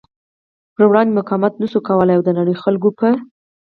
[0.75, 3.09] پر وړاندې مقاومت نشو کولی او د نړۍ خلکو په